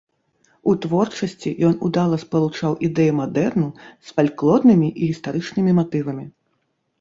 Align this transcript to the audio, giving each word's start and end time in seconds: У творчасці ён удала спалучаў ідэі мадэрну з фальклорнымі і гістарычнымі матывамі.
У 0.71 0.73
творчасці 0.85 1.49
ён 1.67 1.75
удала 1.87 2.17
спалучаў 2.23 2.73
ідэі 2.87 3.11
мадэрну 3.19 3.67
з 4.09 4.15
фальклорнымі 4.17 4.89
і 5.01 5.11
гістарычнымі 5.13 5.71
матывамі. 5.83 6.25